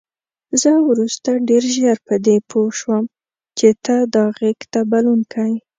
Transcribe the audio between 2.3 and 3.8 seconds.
پوه شوم چې